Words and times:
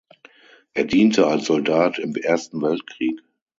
Er 0.73 0.85
diente 0.85 1.27
als 1.27 1.45
Soldat 1.45 1.99
im 1.99 2.15
Ersten 2.15 2.59
Weltkrieg. 2.63 3.21